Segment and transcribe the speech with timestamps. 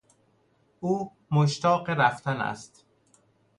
[0.79, 2.85] او مشتاق رفتن است.